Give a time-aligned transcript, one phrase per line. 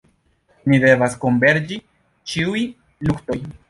[0.71, 1.81] Ni devas konverĝi
[2.33, 2.69] ĉiuj
[3.09, 3.43] luktoj.